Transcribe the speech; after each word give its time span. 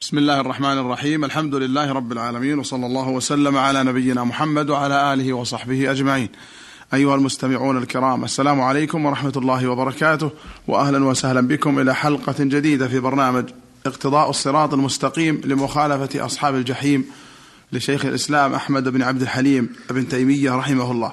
بسم 0.00 0.18
الله 0.18 0.40
الرحمن 0.40 0.78
الرحيم 0.78 1.24
الحمد 1.24 1.54
لله 1.54 1.92
رب 1.92 2.12
العالمين 2.12 2.58
وصلى 2.58 2.86
الله 2.86 3.08
وسلم 3.08 3.56
على 3.56 3.84
نبينا 3.84 4.24
محمد 4.24 4.70
وعلى 4.70 5.12
آله 5.12 5.32
وصحبه 5.32 5.90
أجمعين. 5.90 6.28
أيها 6.94 7.14
المستمعون 7.14 7.76
الكرام 7.76 8.24
السلام 8.24 8.60
عليكم 8.60 9.06
ورحمة 9.06 9.32
الله 9.36 9.68
وبركاته 9.68 10.30
واهلا 10.68 11.04
وسهلا 11.04 11.40
بكم 11.40 11.78
إلى 11.78 11.94
حلقة 11.94 12.34
جديدة 12.38 12.88
في 12.88 13.00
برنامج 13.00 13.44
اقتضاء 13.86 14.30
الصراط 14.30 14.74
المستقيم 14.74 15.40
لمخالفة 15.44 16.26
أصحاب 16.26 16.54
الجحيم 16.54 17.04
لشيخ 17.72 18.04
الإسلام 18.04 18.54
أحمد 18.54 18.88
بن 18.88 19.02
عبد 19.02 19.22
الحليم 19.22 19.68
بن 19.90 20.08
تيمية 20.08 20.56
رحمه 20.56 20.90
الله. 20.90 21.12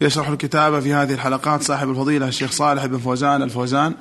يشرح 0.00 0.28
الكتاب 0.28 0.80
في 0.80 0.94
هذه 0.94 1.14
الحلقات 1.14 1.62
صاحب 1.62 1.90
الفضيلة 1.90 2.28
الشيخ 2.28 2.50
صالح 2.52 2.86
بن 2.86 2.98
فوزان 2.98 3.42
الفوزان 3.42 3.94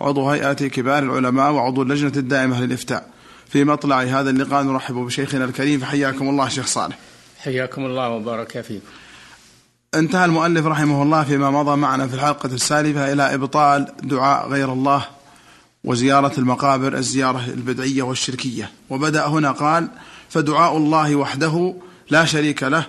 عضو 0.00 0.30
هيئة 0.30 0.52
كبار 0.52 1.02
العلماء 1.02 1.52
وعضو 1.52 1.82
اللجنة 1.82 2.12
الدائمة 2.16 2.60
للإفتاء. 2.60 3.15
في 3.48 3.64
مطلع 3.64 4.02
هذا 4.02 4.30
اللقاء 4.30 4.62
نرحب 4.62 4.94
بشيخنا 4.94 5.44
الكريم 5.44 5.80
فحياكم 5.80 6.28
الله 6.28 6.48
شيخ 6.48 6.66
صالح. 6.66 6.98
حياكم 7.38 7.86
الله 7.86 8.08
وبارك 8.08 8.60
فيكم. 8.60 8.86
انتهى 9.94 10.24
المؤلف 10.24 10.66
رحمه 10.66 11.02
الله 11.02 11.24
فيما 11.24 11.50
مضى 11.50 11.76
معنا 11.76 12.08
في 12.08 12.14
الحلقة 12.14 12.46
السالفة 12.46 13.12
إلى 13.12 13.34
إبطال 13.34 13.86
دعاء 14.02 14.48
غير 14.48 14.72
الله 14.72 15.04
وزيارة 15.84 16.32
المقابر 16.38 16.96
الزيارة 16.96 17.44
البدعية 17.48 18.02
والشركية. 18.02 18.70
وبدأ 18.90 19.26
هنا 19.26 19.52
قال 19.52 19.88
فدعاء 20.30 20.76
الله 20.76 21.16
وحده 21.16 21.74
لا 22.10 22.24
شريك 22.24 22.62
له 22.62 22.86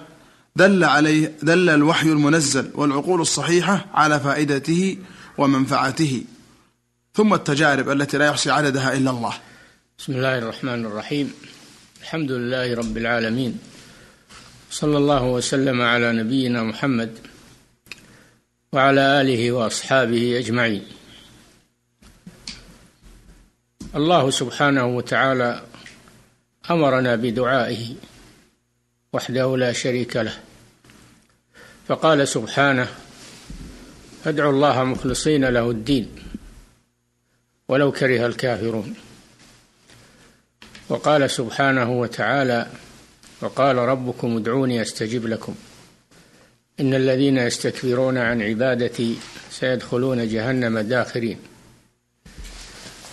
دل 0.56 0.84
عليه 0.84 1.32
دل 1.44 1.70
الوحي 1.70 2.08
المنزل 2.08 2.72
والعقول 2.76 3.22
الصحيحة 3.22 3.86
على 3.94 4.20
فائدته 4.20 4.98
ومنفعته 5.38 6.24
ثم 7.14 7.34
التجارب 7.34 7.90
التي 7.90 8.18
لا 8.18 8.26
يحصي 8.26 8.52
عددها 8.52 8.94
إلا 8.94 9.12
الله. 9.12 9.34
بسم 9.98 10.14
الله 10.14 10.38
الرحمن 10.38 10.86
الرحيم. 10.86 11.34
الحمد 12.02 12.32
لله 12.32 12.76
رب 12.76 12.98
العالمين. 12.98 13.60
صلى 14.72 14.98
الله 14.98 15.24
وسلم 15.24 15.82
على 15.82 16.14
نبينا 16.14 16.64
محمد 16.64 17.18
وعلى 18.74 19.22
آله 19.22 19.52
وأصحابه 19.52 20.40
أجمعين. 20.40 20.86
الله 23.96 24.30
سبحانه 24.30 24.86
وتعالى 24.86 25.64
أمرنا 26.70 27.16
بدعائه 27.16 27.96
وحده 29.14 29.58
لا 29.58 29.74
شريك 29.74 30.16
له. 30.18 30.38
فقال 31.88 32.28
سبحانه 32.28 32.88
ادعوا 34.26 34.52
الله 34.52 34.84
مخلصين 34.84 35.46
له 35.46 35.72
الدين 35.72 36.10
ولو 37.68 37.92
كره 37.92 38.26
الكافرون. 38.28 38.96
وقال 40.90 41.30
سبحانه 41.30 41.92
وتعالى 41.92 42.68
وقال 43.42 43.76
ربكم 43.76 44.38
ادعوني 44.38 44.82
أستجب 44.82 45.28
لكم. 45.28 45.56
إن 46.80 46.94
الذين 46.94 47.38
يستكبرون 47.38 48.18
عن 48.18 48.42
عبادتي 48.42 49.16
سيدخلون 49.52 50.28
جهنم 50.28 50.80
داخرين. 50.80 51.38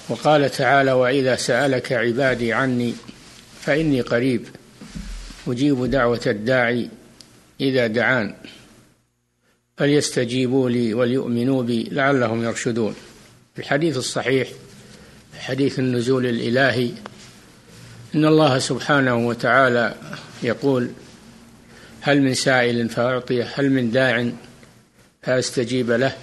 وقال 0.09 0.51
تعالى 0.51 0.93
وإذا 0.93 1.37
سألك 1.37 1.93
عبادي 1.93 2.53
عني 2.53 2.95
فإني 3.61 4.01
قريب 4.01 4.47
أجيب 5.47 5.85
دعوة 5.85 6.21
الداعي 6.27 6.89
إذا 7.61 7.87
دعان. 7.87 8.35
فليستجيبوا 9.77 10.71
لي 10.71 10.95
وليؤمنوا 10.95 11.63
بي 11.63 11.89
لعلهم 11.93 12.45
يرشدون. 12.45 12.95
الحديث 13.59 13.97
الصحيح 13.97 14.49
حديث 15.39 15.79
النزول 15.79 16.27
الإلهي 16.27 16.91
إن 18.15 18.25
الله 18.25 18.59
سبحانه 18.59 19.17
وتعالى 19.17 19.95
يقول 20.43 20.91
هل 22.01 22.23
من 22.23 22.35
سائل 22.35 22.89
فاعطيه 22.89 23.49
هل 23.55 23.71
من 23.71 23.91
داع 23.91 24.31
فأستجيب 25.23 25.91
له؟ 25.91 26.17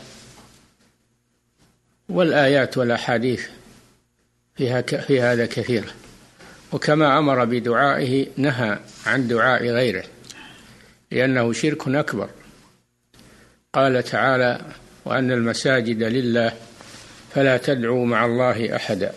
والآيات 2.10 2.78
والأحاديث 2.78 3.48
فيها 4.56 4.82
في 4.82 5.22
هذا 5.22 5.46
كثيرة. 5.46 5.88
وكما 6.72 7.20
أمر 7.20 7.46
بدعائه 7.46 8.28
نهى 8.38 8.80
عن 9.06 9.28
دعاء 9.28 9.66
غيره 9.68 10.04
لأنه 11.12 11.54
شرك 11.54 11.88
أكبر. 11.88 12.30
قال 13.74 14.04
تعالى 14.04 14.62
وأن 15.06 15.32
المساجد 15.32 16.04
لله 16.04 16.54
فلا 17.36 17.58
تدعوا 17.58 18.06
مع 18.06 18.26
الله 18.26 18.76
أحدا. 18.76 19.14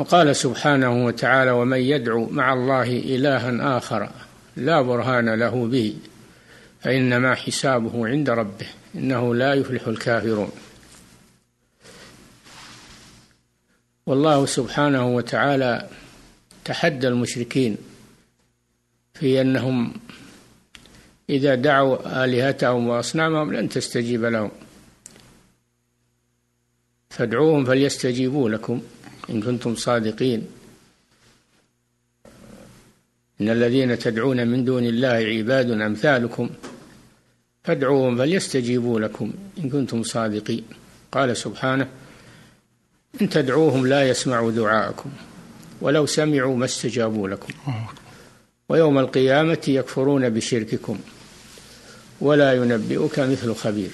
وقال 0.00 0.36
سبحانه 0.36 1.04
وتعالى 1.04 1.50
ومن 1.50 1.78
يدعو 1.78 2.26
مع 2.30 2.52
الله 2.52 2.82
إلها 2.82 3.76
آخر 3.76 4.10
لا 4.56 4.82
برهان 4.82 5.34
له 5.34 5.66
به 5.66 5.96
فإنما 6.80 7.34
حسابه 7.34 8.08
عند 8.08 8.30
ربه 8.30 8.66
إنه 8.94 9.34
لا 9.34 9.54
يفلح 9.54 9.86
الكافرون. 9.86 10.50
والله 14.06 14.46
سبحانه 14.46 15.14
وتعالى 15.14 15.88
تحدى 16.64 17.08
المشركين 17.08 17.76
في 19.14 19.40
أنهم 19.40 19.92
إذا 21.30 21.54
دعوا 21.54 22.24
آلهتهم 22.24 22.88
وأصنامهم 22.88 23.52
لن 23.52 23.68
تستجيب 23.68 24.24
لهم 24.24 24.50
فادعوهم 27.10 27.64
فليستجيبوا 27.64 28.50
لكم. 28.50 28.82
إن 29.30 29.42
كنتم 29.42 29.74
صادقين. 29.74 30.46
إن 33.40 33.48
الذين 33.48 33.98
تدعون 33.98 34.48
من 34.48 34.64
دون 34.64 34.84
الله 34.84 35.08
عباد 35.08 35.70
أمثالكم 35.70 36.50
فادعوهم 37.64 38.18
فليستجيبوا 38.18 39.00
لكم 39.00 39.32
إن 39.58 39.70
كنتم 39.70 40.02
صادقين. 40.02 40.64
قال 41.12 41.36
سبحانه 41.36 41.88
إن 43.20 43.28
تدعوهم 43.28 43.86
لا 43.86 44.08
يسمعوا 44.08 44.50
دعاءكم 44.50 45.10
ولو 45.80 46.06
سمعوا 46.06 46.56
ما 46.56 46.64
استجابوا 46.64 47.28
لكم. 47.28 47.52
ويوم 48.68 48.98
القيامة 48.98 49.62
يكفرون 49.68 50.28
بشرككم 50.28 50.98
ولا 52.20 52.52
ينبئك 52.52 53.18
مثل 53.18 53.54
خبير. 53.54 53.90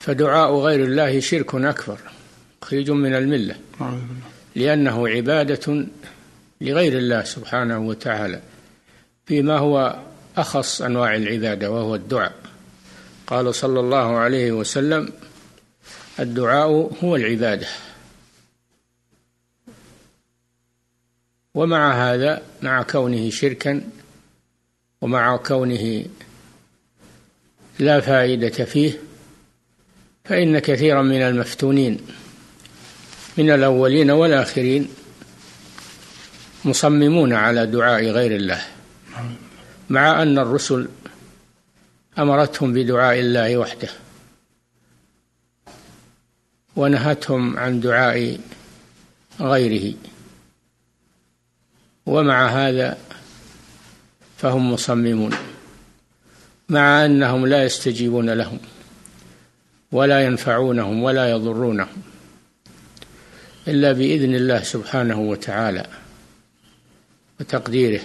فدعاء 0.00 0.54
غير 0.54 0.84
الله 0.84 1.20
شرك 1.20 1.54
أكبر. 1.54 1.98
مخرج 2.62 2.90
من 2.90 3.14
الملة. 3.14 3.56
لأنه 4.54 5.08
عبادة 5.08 5.86
لغير 6.60 6.98
الله 6.98 7.24
سبحانه 7.24 7.78
وتعالى 7.78 8.40
فيما 9.26 9.58
هو 9.58 9.98
أخص 10.36 10.82
أنواع 10.82 11.16
العبادة 11.16 11.70
وهو 11.70 11.94
الدعاء. 11.94 12.34
قال 13.26 13.54
صلى 13.54 13.80
الله 13.80 14.16
عليه 14.16 14.52
وسلم 14.52 15.12
الدعاء 16.20 16.90
هو 17.04 17.16
العبادة. 17.16 17.66
ومع 21.54 22.12
هذا 22.12 22.42
مع 22.62 22.82
كونه 22.82 23.30
شركا 23.30 23.82
ومع 25.00 25.36
كونه 25.36 26.04
لا 27.78 28.00
فائدة 28.00 28.64
فيه 28.64 29.00
فإن 30.24 30.58
كثيرا 30.58 31.02
من 31.02 31.22
المفتونين 31.22 31.98
من 33.38 33.50
الأولين 33.50 34.10
والآخرين 34.10 34.88
مصممون 36.64 37.32
على 37.32 37.66
دعاء 37.66 38.04
غير 38.04 38.36
الله 38.36 38.62
مع 39.90 40.22
أن 40.22 40.38
الرسل 40.38 40.88
أمرتهم 42.18 42.72
بدعاء 42.72 43.18
الله 43.20 43.56
وحده 43.56 43.88
ونهتهم 46.76 47.58
عن 47.58 47.80
دعاء 47.80 48.38
غيره 49.40 49.94
ومع 52.06 52.48
هذا 52.48 52.98
فهم 54.36 54.72
مصممون 54.72 55.32
مع 56.68 57.04
أنهم 57.04 57.46
لا 57.46 57.64
يستجيبون 57.64 58.30
لهم 58.30 58.58
ولا 59.92 60.24
ينفعونهم 60.24 61.02
ولا 61.02 61.30
يضرونهم. 61.30 62.02
إلا 63.68 63.92
بإذن 63.92 64.34
الله 64.34 64.62
سبحانه 64.62 65.20
وتعالى 65.20 65.86
وتقديره. 67.40 68.00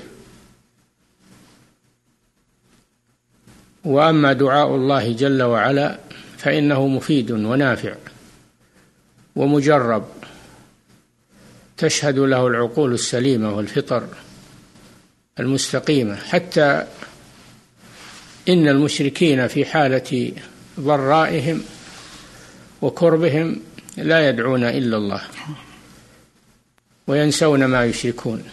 وأما 3.83 4.33
دعاء 4.33 4.75
الله 4.75 5.11
جل 5.11 5.43
وعلا 5.43 5.99
فإنه 6.37 6.87
مفيد 6.87 7.31
ونافع 7.31 7.95
ومجرب. 9.35 10.05
تشهد 11.77 12.19
له 12.19 12.47
العقول 12.47 12.93
السليمة 12.93 13.55
والفطر 13.55 14.07
المستقيمة. 15.39 16.15
حتى 16.15 16.87
إن 18.49 18.67
المشركين 18.67 19.47
في 19.47 19.65
حالة 19.65 20.31
ضرائهم 20.79 21.63
وكربهم 22.81 23.61
لا 23.97 24.29
يدعون 24.29 24.63
إلا 24.63 24.97
الله 24.97 25.21
وينسون 27.07 27.65
ما 27.65 27.85
يشركون. 27.85 28.43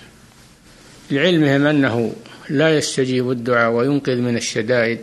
لعلمهم 1.11 1.67
أنه 1.67 2.15
لا 2.49 2.79
يستجيب 2.79 3.31
الدعاء 3.31 3.71
وينقذ 3.71 4.17
من 4.17 4.37
الشدائد 4.37 4.99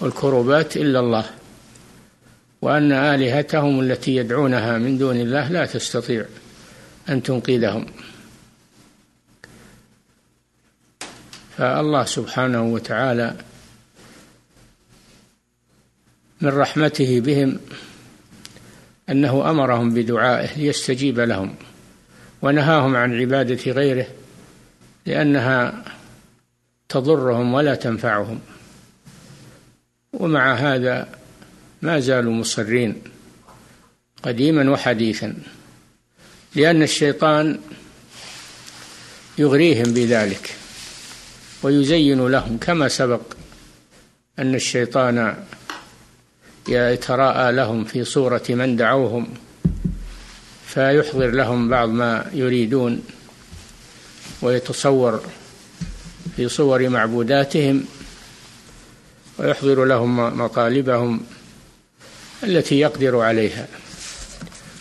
والكربات 0.00 0.76
إلا 0.76 1.00
الله 1.00 1.24
وأن 2.62 2.92
آلهتهم 2.92 3.80
التي 3.80 4.16
يدعونها 4.16 4.78
من 4.78 4.98
دون 4.98 5.16
الله 5.16 5.48
لا 5.48 5.66
تستطيع 5.66 6.24
أن 7.08 7.22
تنقذهم. 7.22 7.86
فالله 11.56 12.04
سبحانه 12.04 12.62
وتعالى 12.62 13.36
من 16.40 16.48
رحمته 16.48 17.20
بهم 17.20 17.60
أنه 19.10 19.50
أمرهم 19.50 19.94
بدعائه 19.94 20.58
ليستجيب 20.58 21.20
لهم 21.20 21.54
ونهاهم 22.42 22.96
عن 22.96 23.20
عبادة 23.20 23.72
غيره 23.72 24.06
لأنها 25.06 25.84
تضرهم 26.88 27.54
ولا 27.54 27.74
تنفعهم. 27.74 28.40
ومع 30.12 30.54
هذا 30.54 31.08
ما 31.82 32.00
زالوا 32.00 32.32
مصرين 32.32 33.02
قديما 34.22 34.70
وحديثا 34.70 35.34
لأن 36.54 36.82
الشيطان 36.82 37.58
يغريهم 39.38 39.94
بذلك 39.94 40.54
ويزين 41.62 42.26
لهم 42.28 42.58
كما 42.58 42.88
سبق 42.88 43.20
أن 44.38 44.54
الشيطان 44.54 45.36
يتراءى 46.68 47.52
لهم 47.52 47.84
في 47.84 48.04
صورة 48.04 48.42
من 48.48 48.76
دعوهم 48.76 49.28
فيحضر 50.66 51.30
لهم 51.30 51.68
بعض 51.68 51.88
ما 51.88 52.30
يريدون 52.34 53.02
ويتصور 54.42 55.20
في 56.36 56.48
صور 56.48 56.88
معبوداتهم 56.88 57.84
ويحضر 59.38 59.84
لهم 59.84 60.38
مطالبهم 60.38 61.20
التي 62.42 62.80
يقدر 62.80 63.20
عليها 63.20 63.66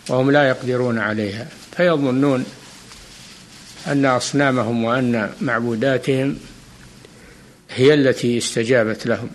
وهم 0.09 0.31
لا 0.31 0.47
يقدرون 0.47 0.99
عليها. 0.99 1.47
فيظنون 1.77 2.45
أن 3.87 4.05
أصنامهم 4.05 4.83
وأن 4.83 5.33
معبوداتهم 5.41 6.37
هي 7.69 7.93
التي 7.93 8.37
استجابت 8.37 9.07
لهم. 9.07 9.29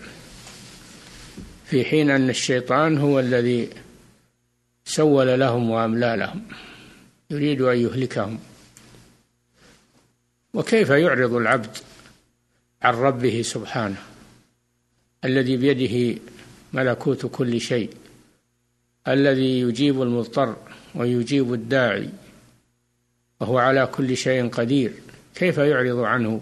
في 1.66 1.84
حين 1.84 2.10
أن 2.10 2.30
الشيطان 2.30 2.98
هو 2.98 3.20
الذي 3.20 3.70
سول 4.84 5.40
لهم 5.40 5.70
وأملى 5.70 6.16
لهم 6.16 6.42
يريد 7.30 7.60
أن 7.60 7.78
يهلكهم. 7.78 8.38
وكيف 10.54 10.90
يعرض 10.90 11.34
العبد 11.34 11.76
عن 12.82 12.94
ربه 12.94 13.42
سبحانه 13.42 14.02
الذي 15.24 15.56
بيده 15.56 16.20
ملكوت 16.72 17.26
كل 17.26 17.60
شيء 17.60 17.90
الذي 19.08 19.60
يجيب 19.60 20.02
المضطر 20.02 20.56
ويجيب 20.94 21.52
الداعي 21.52 22.10
وهو 23.40 23.58
على 23.58 23.86
كل 23.86 24.16
شيء 24.16 24.48
قدير 24.48 24.92
كيف 25.34 25.58
يعرض 25.58 25.98
عنه 25.98 26.40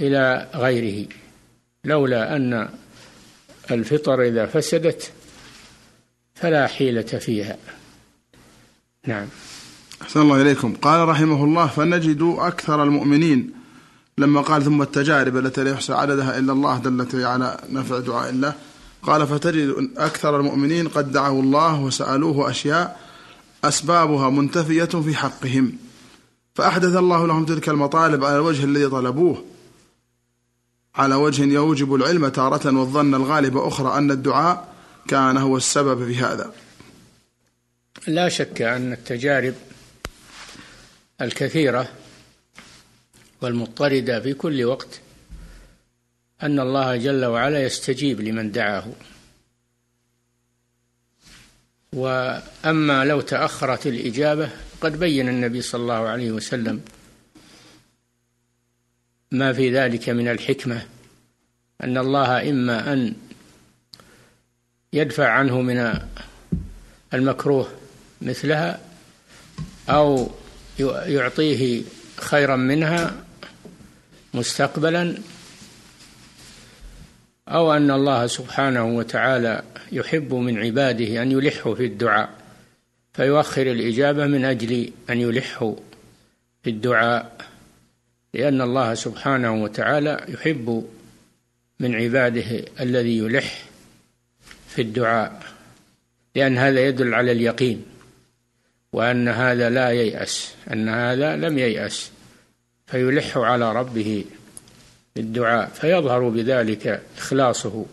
إلى 0.00 0.50
غيره؟ 0.54 1.08
لولا 1.84 2.36
أن 2.36 2.68
الفطر 3.72 4.22
إذا 4.22 4.46
فسدت 4.46 5.12
فلا 6.34 6.66
حيلة 6.66 7.02
فيها. 7.02 7.56
نعم. 9.06 9.26
أحسن 10.02 10.20
الله 10.20 10.42
إليكم. 10.42 10.74
قال 10.74 11.08
رحمه 11.08 11.44
الله 11.44 11.66
فنجد 11.66 12.34
أكثر 12.38 12.82
المؤمنين 12.82 13.52
لما 14.18 14.40
قال 14.40 14.62
ثم 14.62 14.82
التجارب 14.82 15.36
التي 15.36 15.64
لا 15.64 15.70
يحصى 15.70 15.92
عددها 15.92 16.38
إلا 16.38 16.52
الله 16.52 16.78
دلت 16.78 17.14
على 17.14 17.58
نفع 17.70 17.98
دعاء 17.98 18.30
الله. 18.30 18.54
قال 19.02 19.26
فتجد 19.26 19.90
أكثر 19.96 20.40
المؤمنين 20.40 20.88
قد 20.88 21.12
دعوا 21.12 21.42
الله 21.42 21.80
وسألوه 21.80 22.50
أشياء 22.50 23.00
أسبابها 23.64 24.30
منتفية 24.30 24.84
في 24.84 25.14
حقهم 25.14 25.72
فأحدث 26.54 26.96
الله 26.96 27.26
لهم 27.26 27.44
تلك 27.44 27.68
المطالب 27.68 28.24
على 28.24 28.36
الوجه 28.36 28.64
الذي 28.64 28.88
طلبوه. 28.88 29.44
على 31.00 31.14
وجه 31.14 31.42
يوجب 31.42 31.94
العلم 31.94 32.28
تارة 32.28 32.78
والظن 32.78 33.14
الغالب 33.14 33.56
أخرى 33.56 33.98
أن 33.98 34.10
الدعاء 34.10 34.74
كان 35.08 35.36
هو 35.36 35.56
السبب 35.56 36.06
في 36.06 36.16
هذا. 36.16 36.52
لا 38.06 38.28
شك 38.28 38.62
أن 38.62 38.92
التجارب 38.92 39.54
الكثيرة 41.20 41.88
والمضطردة 43.42 44.20
في 44.20 44.34
كل 44.34 44.64
وقت 44.64 45.00
أن 46.42 46.60
الله 46.60 46.96
جل 46.96 47.24
وعلا 47.24 47.62
يستجيب 47.64 48.20
لمن 48.20 48.52
دعاه. 48.52 48.86
وأما 51.92 53.04
لو 53.04 53.20
تأخرت 53.20 53.86
الإجابة 53.86 54.50
قد 54.80 55.00
بين 55.00 55.28
النبي 55.28 55.62
صلى 55.62 55.82
الله 55.82 56.08
عليه 56.08 56.30
وسلم 56.30 56.80
ما 59.30 59.52
في 59.52 59.70
ذلك 59.70 60.08
من 60.08 60.28
الحكمة 60.28 60.82
أن 61.84 61.98
الله 61.98 62.50
إما 62.50 62.92
أن 62.92 63.14
يدفع 64.92 65.28
عنه 65.28 65.60
من 65.60 65.98
المكروه 67.14 67.68
مثلها 68.22 68.80
أو 69.88 70.30
يعطيه 71.06 71.82
خيرا 72.16 72.56
منها 72.56 73.24
مستقبلا 74.34 75.18
أو 77.48 77.72
أن 77.72 77.90
الله 77.90 78.26
سبحانه 78.26 78.84
وتعالى 78.84 79.62
يحب 79.92 80.34
من 80.34 80.58
عباده 80.58 81.22
أن 81.22 81.32
يلحوا 81.32 81.74
في 81.74 81.84
الدعاء 81.84 82.30
فيؤخر 83.12 83.62
الإجابة 83.62 84.26
من 84.26 84.44
أجل 84.44 84.92
أن 85.10 85.20
يلحوا 85.20 85.74
في 86.62 86.70
الدعاء. 86.70 87.39
لأن 88.34 88.60
الله 88.60 88.94
سبحانه 88.94 89.62
وتعالى 89.62 90.24
يحب 90.28 90.88
من 91.80 91.94
عباده 91.94 92.64
الذي 92.80 93.18
يلح 93.18 93.64
في 94.68 94.82
الدعاء 94.82 95.42
لأن 96.34 96.58
هذا 96.58 96.86
يدل 96.86 97.14
على 97.14 97.32
اليقين 97.32 97.84
وأن 98.92 99.28
هذا 99.28 99.70
لا 99.70 99.90
ييأس 99.90 100.54
أن 100.72 100.88
هذا 100.88 101.36
لم 101.36 101.58
ييأس 101.58 102.10
فيلح 102.86 103.38
على 103.38 103.72
ربه 103.72 104.24
بالدعاء 105.16 105.68
فيظهر 105.68 106.28
بذلك 106.28 107.02
إخلاصه 107.18 107.84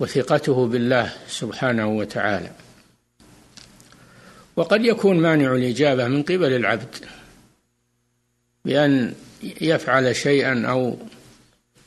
وثقته 0.00 0.66
بالله 0.66 1.12
سبحانه 1.28 1.86
وتعالى. 1.86 2.50
وقد 4.56 4.84
يكون 4.84 5.20
مانع 5.20 5.52
الإجابة 5.54 6.08
من 6.08 6.22
قبل 6.22 6.52
العبد 6.56 6.96
بأن 8.64 9.14
يفعل 9.60 10.16
شيئا 10.16 10.66
أو 10.66 10.98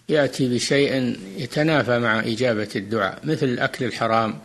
يأتي 0.10 0.56
بشيء 0.56 1.20
يتنافى 1.38 2.00
مع 2.00 2.20
إجابة 2.20 2.70
الدعاء 2.76 3.20
مثل 3.24 3.46
الأكل 3.46 3.86
الحرام 3.86 4.40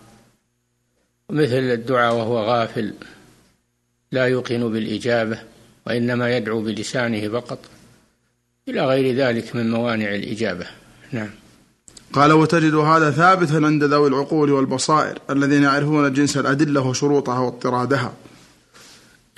ومثل 1.28 1.56
الدعاء 1.56 2.14
وهو 2.14 2.38
غافل 2.38 2.94
لا 4.12 4.24
يوقن 4.24 4.72
بالإجابة 4.72 5.38
وإنما 5.86 6.36
يدعو 6.36 6.60
بلسانه 6.60 7.28
فقط 7.28 7.58
إلى 8.68 8.86
غير 8.86 9.16
ذلك 9.16 9.56
من 9.56 9.70
موانع 9.70 10.14
الإجابة. 10.14 10.66
نعم. 11.12 11.30
قال 12.12 12.32
وتجد 12.32 12.74
هذا 12.74 13.10
ثابتا 13.10 13.54
عند 13.54 13.84
ذوي 13.84 14.08
العقول 14.08 14.50
والبصائر 14.50 15.18
الذين 15.30 15.62
يعرفون 15.62 16.12
جنس 16.12 16.36
الأدلة 16.36 16.80
وشروطها 16.80 17.38
واضطرادها. 17.38 18.12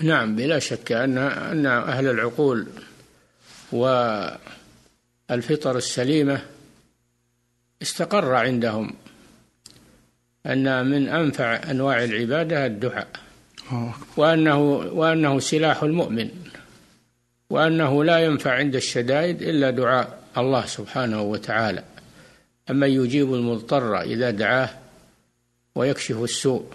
نعم 0.00 0.36
بلا 0.36 0.58
شك 0.58 0.92
أن 0.92 1.18
أن 1.18 1.66
أهل 1.66 2.06
العقول 2.06 2.66
والفطر 3.72 4.46
السليمة 5.76 6.42
استقر 7.82 8.34
عندهم 8.34 8.94
أن 10.46 10.86
من 10.86 11.08
أنفع 11.08 11.70
أنواع 11.70 12.04
العبادة 12.04 12.66
الدعاء. 12.66 13.08
وأنه 14.16 14.60
وأنه 14.72 15.40
سلاح 15.40 15.82
المؤمن 15.82 16.30
وأنه 17.50 18.04
لا 18.04 18.18
ينفع 18.18 18.54
عند 18.54 18.76
الشدائد 18.76 19.42
إلا 19.42 19.70
دعاء 19.70 20.18
الله 20.36 20.66
سبحانه 20.66 21.22
وتعالى. 21.22 21.84
أما 22.70 22.86
يجيب 22.86 23.34
المضطر 23.34 24.00
إذا 24.00 24.30
دعاه 24.30 24.70
ويكشف 25.74 26.22
السوء 26.22 26.66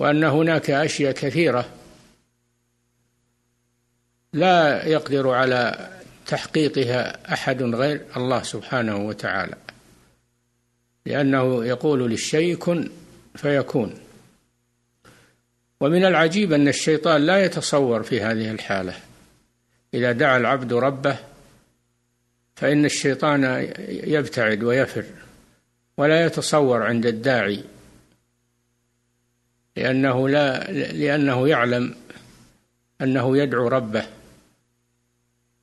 وأن 0.00 0.24
هناك 0.24 0.70
أشياء 0.70 1.12
كثيرة 1.12 1.68
لا 4.32 4.86
يقدر 4.86 5.30
على 5.30 5.90
تحقيقها 6.26 7.32
أحد 7.32 7.62
غير 7.62 8.00
الله 8.16 8.42
سبحانه 8.42 8.96
وتعالى 8.96 9.54
لأنه 11.06 11.64
يقول 11.64 12.10
للشيء 12.10 12.56
كن 12.56 12.90
فيكون. 13.36 13.94
ومن 15.80 16.04
العجيب 16.04 16.52
أن 16.52 16.68
الشيطان 16.68 17.26
لا 17.26 17.44
يتصور 17.44 18.02
في 18.02 18.20
هذه 18.20 18.50
الحالة. 18.50 18.94
إذا 19.94 20.12
دعا 20.12 20.36
العبد 20.36 20.72
ربه 20.72 21.16
فإن 22.56 22.84
الشيطان 22.84 23.72
يبتعد 23.88 24.62
ويفر 24.62 25.04
ولا 25.96 26.26
يتصور 26.26 26.82
عند 26.82 27.06
الداعي 27.06 27.64
لأنه 29.80 30.28
لا 30.28 30.72
لأنه 30.72 31.48
يعلم 31.48 31.94
أنه 33.02 33.36
يدعو 33.36 33.68
ربه 33.68 34.02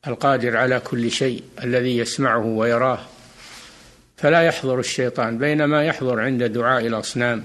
القادر 0.08 0.58
على 0.58 0.80
كل 0.80 1.12
شيء 1.12 1.44
الذي 1.64 1.98
يسمعه 1.98 2.46
ويراه. 2.46 3.00
فلا 4.18 4.42
يحضر 4.42 4.80
الشيطان 4.80 5.38
بينما 5.38 5.84
يحضر 5.84 6.20
عند 6.20 6.44
دعاء 6.44 6.88
الأصنام 6.88 7.44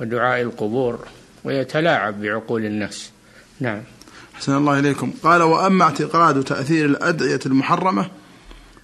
ودعاء 0.00 0.42
القبور 0.42 1.06
ويتلاعب 1.44 2.22
بعقول 2.22 2.64
الناس. 2.64 3.10
نعم. 3.60 3.82
حسن 4.34 4.56
الله 4.56 4.78
إليكم. 4.78 5.12
قال 5.22 5.42
وأما 5.42 5.84
اعتقاد 5.84 6.44
تأثير 6.44 6.86
الأدعية 6.86 7.40
المحرمة 7.46 8.10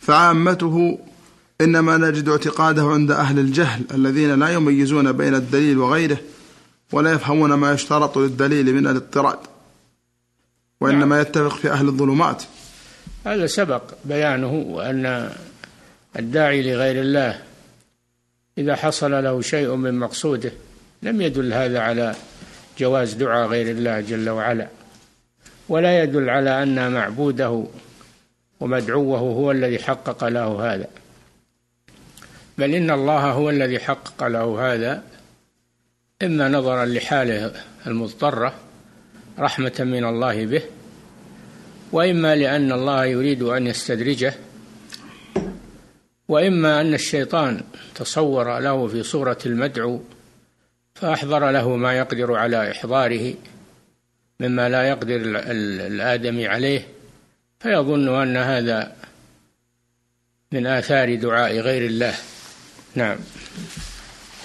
فعامته 0.00 0.98
إنما 1.60 1.96
نجد 1.96 2.28
اعتقاده 2.28 2.82
عند 2.82 3.10
أهل 3.10 3.38
الجهل 3.38 3.82
الذين 3.94 4.38
لا 4.38 4.48
يميزون 4.48 5.12
بين 5.12 5.34
الدليل 5.34 5.78
وغيره. 5.78 6.18
ولا 6.92 7.12
يفهمون 7.12 7.54
ما 7.54 7.72
يشترط 7.72 8.18
للدليل 8.18 8.74
من 8.74 8.86
الاضطراد 8.86 9.38
وإنما 10.80 11.16
نعم. 11.16 11.20
يتفق 11.20 11.56
في 11.56 11.70
أهل 11.70 11.88
الظلمات 11.88 12.42
هذا 13.26 13.46
سبق 13.46 13.82
بيانه 14.04 14.52
وأن 14.52 15.30
الداعي 16.18 16.62
لغير 16.62 17.00
الله 17.00 17.40
إذا 18.58 18.76
حصل 18.76 19.10
له 19.24 19.40
شيء 19.40 19.74
من 19.74 19.98
مقصوده 19.98 20.52
لم 21.02 21.20
يدل 21.20 21.52
هذا 21.52 21.80
على 21.80 22.14
جواز 22.78 23.12
دعاء 23.12 23.48
غير 23.48 23.70
الله 23.70 24.00
جل 24.00 24.30
وعلا 24.30 24.68
ولا 25.68 26.02
يدل 26.02 26.30
على 26.30 26.62
أن 26.62 26.92
معبوده 26.92 27.64
ومدعوه 28.60 29.18
هو 29.18 29.50
الذي 29.50 29.78
حقق 29.78 30.24
له 30.24 30.74
هذا 30.74 30.88
بل 32.58 32.74
إن 32.74 32.90
الله 32.90 33.30
هو 33.30 33.50
الذي 33.50 33.78
حقق 33.78 34.26
له 34.26 34.74
هذا 34.74 35.02
إما 36.24 36.48
نظرا 36.48 36.84
لحاله 36.84 37.52
المضطرة 37.86 38.54
رحمة 39.38 39.74
من 39.78 40.04
الله 40.04 40.46
به 40.46 40.62
وإما 41.92 42.34
لأن 42.34 42.72
الله 42.72 43.04
يريد 43.04 43.42
أن 43.42 43.66
يستدرجه 43.66 44.34
وإما 46.28 46.80
أن 46.80 46.94
الشيطان 46.94 47.60
تصور 47.94 48.58
له 48.58 48.86
في 48.86 49.02
صورة 49.02 49.38
المدعو 49.46 50.00
فأحضر 50.94 51.50
له 51.50 51.76
ما 51.76 51.92
يقدر 51.92 52.34
على 52.34 52.70
إحضاره 52.70 53.34
مما 54.40 54.68
لا 54.68 54.88
يقدر 54.88 55.16
الآدمي 55.86 56.46
عليه 56.46 56.86
فيظن 57.60 58.22
أن 58.22 58.36
هذا 58.36 58.96
من 60.52 60.66
آثار 60.66 61.14
دعاء 61.14 61.58
غير 61.58 61.86
الله. 61.86 62.14
نعم. 62.94 63.18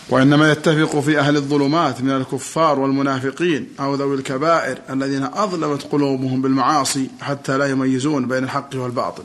وإنما 0.10 0.52
يتفق 0.52 1.00
في 1.00 1.20
أهل 1.20 1.36
الظلمات 1.36 2.02
من 2.02 2.12
الكفار 2.12 2.80
والمنافقين 2.80 3.70
أو 3.80 3.96
ذوي 3.96 4.16
الكبائر 4.16 4.78
الذين 4.90 5.24
أظلمت 5.24 5.84
قلوبهم 5.84 6.42
بالمعاصي 6.42 7.10
حتى 7.22 7.58
لا 7.58 7.66
يميزون 7.66 8.28
بين 8.28 8.44
الحق 8.44 8.70
والباطل. 8.76 9.24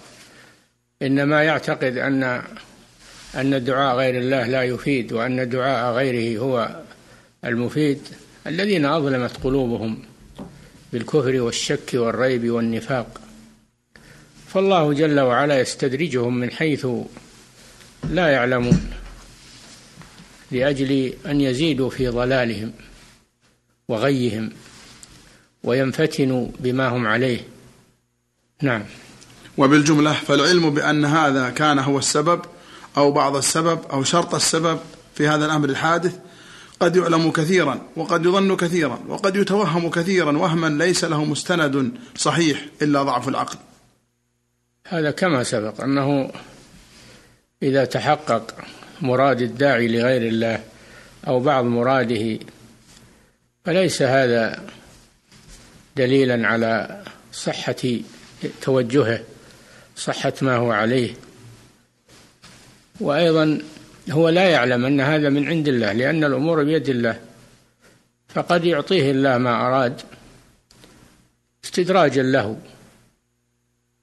إنما 1.02 1.42
يعتقد 1.42 1.96
أن 1.96 2.42
أن 3.34 3.64
دعاء 3.64 3.96
غير 3.96 4.18
الله 4.18 4.46
لا 4.46 4.62
يفيد 4.62 5.12
وأن 5.12 5.48
دعاء 5.48 5.94
غيره 5.94 6.40
هو 6.40 6.80
المفيد. 7.44 7.98
الذين 8.46 8.84
أظلمت 8.84 9.36
قلوبهم 9.44 9.98
بالكفر 10.92 11.40
والشك 11.40 11.90
والريب 11.94 12.50
والنفاق. 12.50 13.20
فالله 14.48 14.92
جل 14.92 15.20
وعلا 15.20 15.60
يستدرجهم 15.60 16.36
من 16.36 16.50
حيث 16.50 16.86
لا 18.10 18.28
يعلمون. 18.28 19.03
لأجل 20.50 21.12
أن 21.26 21.40
يزيدوا 21.40 21.90
في 21.90 22.08
ضلالهم 22.08 22.72
وغيهم 23.88 24.50
وينفتنوا 25.64 26.48
بما 26.60 26.88
هم 26.88 27.06
عليه. 27.06 27.40
نعم. 28.62 28.82
وبالجملة 29.58 30.12
فالعلم 30.12 30.70
بأن 30.70 31.04
هذا 31.04 31.50
كان 31.50 31.78
هو 31.78 31.98
السبب 31.98 32.40
أو 32.96 33.12
بعض 33.12 33.36
السبب 33.36 33.78
أو 33.92 34.04
شرط 34.04 34.34
السبب 34.34 34.78
في 35.14 35.28
هذا 35.28 35.46
الأمر 35.46 35.68
الحادث 35.68 36.18
قد 36.80 36.96
يعلم 36.96 37.30
كثيرا 37.30 37.80
وقد 37.96 38.26
يظن 38.26 38.56
كثيرا 38.56 39.00
وقد 39.08 39.36
يتوهم 39.36 39.90
كثيرا 39.90 40.38
وهما 40.38 40.84
ليس 40.84 41.04
له 41.04 41.24
مستند 41.24 41.92
صحيح 42.16 42.66
إلا 42.82 43.02
ضعف 43.02 43.28
العقل. 43.28 43.58
هذا 44.88 45.10
كما 45.10 45.42
سبق 45.42 45.80
أنه 45.80 46.30
إذا 47.62 47.84
تحقق 47.84 48.54
مراد 49.04 49.42
الداعي 49.42 49.88
لغير 49.88 50.22
الله 50.22 50.60
أو 51.26 51.40
بعض 51.40 51.64
مراده 51.64 52.38
فليس 53.64 54.02
هذا 54.02 54.62
دليلا 55.96 56.48
على 56.48 57.02
صحة 57.32 57.76
توجهه 58.62 59.20
صحة 59.96 60.32
ما 60.42 60.56
هو 60.56 60.72
عليه. 60.72 61.14
وأيضا 63.00 63.58
هو 64.10 64.28
لا 64.28 64.50
يعلم 64.50 64.84
أن 64.84 65.00
هذا 65.00 65.28
من 65.28 65.48
عند 65.48 65.68
الله 65.68 65.92
لأن 65.92 66.24
الأمور 66.24 66.64
بيد 66.64 66.88
الله 66.88 67.20
فقد 68.28 68.64
يعطيه 68.64 69.10
الله 69.10 69.38
ما 69.38 69.66
أراد 69.66 70.00
استدراجا 71.64 72.22
له 72.22 72.58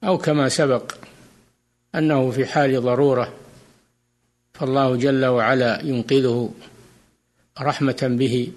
أو 0.04 0.18
كما 0.18 0.48
سبق 0.48 0.94
أنه 1.94 2.30
في 2.30 2.46
حال 2.46 2.82
ضرورة. 2.82 3.41
فالله 4.62 4.96
جل 4.96 5.24
وعلا 5.24 5.80
ينقذه 5.84 6.50
رحمة 7.60 7.98
به. 8.02 8.52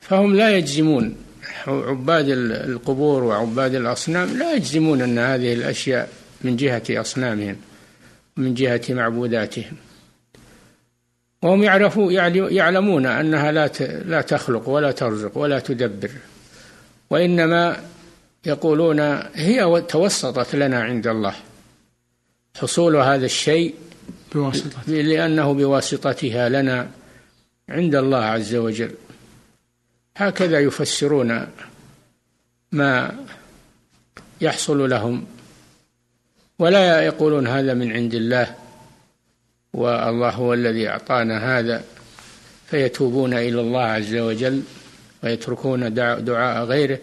فهم 0.00 0.36
لا 0.36 0.56
يجزمون 0.56 1.16
عباد 1.66 2.28
القبور 2.68 3.24
وعباد 3.24 3.74
الأصنام 3.74 4.38
لا 4.38 4.54
يجزمون 4.54 5.02
أن 5.02 5.18
هذه 5.18 5.52
الأشياء 5.52 6.08
من 6.40 6.56
جهة 6.56 6.82
أصنامهم 6.90 7.56
من 8.36 8.54
جهة 8.54 8.80
معبوداتهم. 8.90 9.76
وهم 11.42 11.62
يعرفوا 11.62 12.12
يعلمون 12.50 13.06
أنها 13.06 13.52
لا 13.52 13.70
لا 14.06 14.20
تخلق 14.20 14.68
ولا 14.68 14.92
ترزق 14.92 15.38
ولا 15.38 15.58
تدبر. 15.58 16.10
وإنما 17.10 17.76
يقولون 18.46 19.00
هي 19.34 19.82
توسطت 19.88 20.54
لنا 20.54 20.82
عند 20.82 21.06
الله. 21.06 21.34
حصول 22.58 22.96
هذا 22.96 23.26
الشيء 23.26 23.74
بواسطة. 24.34 24.78
لأنه 24.86 25.54
بواسطتها 25.54 26.48
لنا 26.48 26.90
عند 27.68 27.94
الله 27.94 28.24
عز 28.24 28.54
وجل. 28.54 28.90
هكذا 30.16 30.60
يفسرون 30.60 31.46
ما 32.72 33.24
يحصل 34.40 34.90
لهم 34.90 35.26
ولا 36.58 37.00
يقولون 37.02 37.46
هذا 37.46 37.74
من 37.74 37.92
عند 37.92 38.14
الله 38.14 38.54
والله 39.72 40.30
هو 40.30 40.54
الذي 40.54 40.88
أعطانا 40.88 41.58
هذا 41.58 41.84
فيتوبون 42.66 43.34
إلى 43.34 43.60
الله 43.60 43.82
عز 43.82 44.14
وجل 44.14 44.62
ويتركون 45.22 45.94
دعاء 46.24 46.64
غيره 46.64 46.98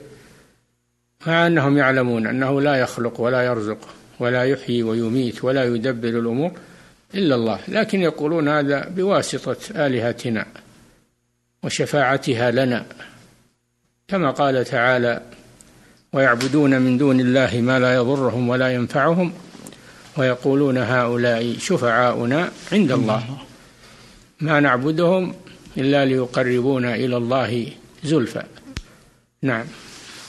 مع 1.27 1.47
أنهم 1.47 1.77
يعلمون 1.77 2.27
أنه 2.27 2.61
لا 2.61 2.75
يخلق 2.75 3.21
ولا 3.21 3.45
يرزق. 3.45 3.77
ولا 4.19 4.43
يحيي 4.43 4.83
ويميت 4.83 5.43
ولا 5.43 5.63
يدبر 5.63 6.09
الأمور 6.09 6.51
إلا 7.15 7.35
الله. 7.35 7.59
لكن 7.67 8.01
يقولون 8.01 8.49
هذا 8.49 8.89
بواسطة 8.89 9.85
آلهتنا 9.85 10.45
وشفاعتها 11.63 12.51
لنا. 12.51 12.85
كما 14.07 14.31
قال 14.31 14.65
تعالى 14.65 15.21
ويعبدون 16.13 16.81
من 16.81 16.97
دون 16.97 17.19
الله 17.19 17.61
ما 17.61 17.79
لا 17.79 17.95
يضرهم 17.95 18.49
ولا 18.49 18.73
ينفعهم 18.73 19.33
ويقولون 20.17 20.77
هؤلاء 20.77 21.55
شفعاؤنا 21.59 22.51
عند 22.71 22.91
الله. 22.91 23.37
ما 24.41 24.59
نعبدهم 24.59 25.33
إلا 25.77 26.05
ليقربونا 26.05 26.95
إلى 26.95 27.17
الله 27.17 27.71
زلفى. 28.03 28.43
نعم. 29.41 29.65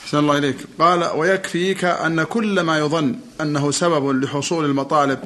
أحسن 0.07 0.19
الله 0.19 0.39
إليك. 0.39 0.57
قال 0.79 1.05
ويكفيك 1.05 1.85
أن 1.85 2.23
كل 2.23 2.61
ما 2.61 2.79
يظن 2.79 3.17
أنه 3.41 3.71
سبب 3.71 4.25
لحصول 4.25 4.65
المطالب 4.65 5.19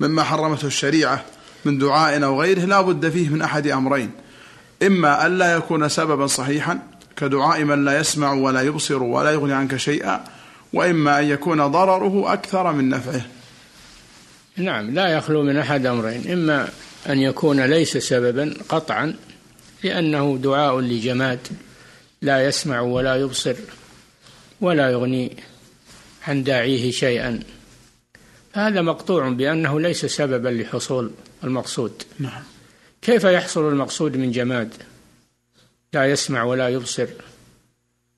مما 0.00 0.22
حرمته 0.22 0.66
الشريعة 0.66 1.24
من 1.64 1.78
دعاء 1.78 2.24
أو 2.24 2.40
غيره 2.40 2.60
لا 2.60 2.80
بد 2.80 3.08
فيه 3.08 3.28
من 3.28 3.42
أحد 3.42 3.66
أمرين. 3.66 4.10
إما 4.82 5.26
ألا 5.26 5.56
يكون 5.56 5.88
سببا 5.88 6.26
صحيحا 6.26 6.78
كدعاء 7.16 7.64
من 7.64 7.84
لا 7.84 8.00
يسمع 8.00 8.32
ولا 8.32 8.62
يبصر 8.62 9.02
ولا 9.02 9.30
يغني 9.30 9.52
عنك 9.52 9.76
شيئا 9.76 10.24
وإما 10.72 11.18
أن 11.18 11.24
يكون 11.24 11.66
ضرره 11.66 12.32
أكثر 12.32 12.72
من 12.72 12.88
نفعه. 12.88 13.22
نعم 14.56 14.90
لا 14.90 15.08
يخلو 15.08 15.42
من 15.42 15.56
أحد 15.56 15.86
أمرين. 15.86 16.32
إما 16.32 16.68
أن 17.08 17.18
يكون 17.18 17.60
ليس 17.60 17.96
سببا 17.96 18.54
قطعا 18.68 19.14
لأنه 19.84 20.38
دعاء 20.42 20.80
لجماد 20.80 21.38
لا 22.22 22.46
يسمع 22.46 22.80
ولا 22.80 23.16
يبصر. 23.16 23.54
ولا 24.60 24.90
يغني 24.90 25.36
عن 26.26 26.42
داعيه 26.42 26.90
شيئا. 26.90 27.40
هذا 28.52 28.80
مقطوع 28.80 29.28
بأنه 29.28 29.80
ليس 29.80 30.06
سببا 30.06 30.48
لحصول 30.48 31.10
المقصود. 31.44 32.02
نعم. 32.18 32.42
كيف 33.02 33.24
يحصل 33.24 33.68
المقصود 33.68 34.16
من 34.16 34.30
جماد؟ 34.30 34.74
لا 35.92 36.06
يسمع 36.06 36.42
ولا 36.42 36.68
يبصر 36.68 37.08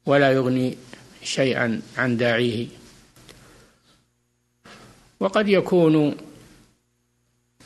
ولا 0.07 0.33
يغني 0.33 0.77
شيئا 1.23 1.83
عن 1.97 2.17
داعيه. 2.17 2.67
وقد 5.21 5.49
يكون 5.49 6.17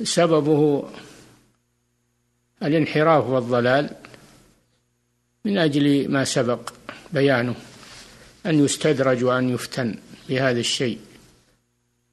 سببه 0.02 0.88
الانحراف 2.62 3.26
والضلال 3.26 3.90
من 5.44 5.58
أجل 5.58 6.10
ما 6.10 6.24
سبق 6.24 6.70
بيانه. 7.12 7.54
أن 8.46 8.64
يستدرج 8.64 9.24
وأن 9.24 9.50
يفتن 9.50 9.94
بهذا 10.28 10.60
الشيء. 10.60 10.98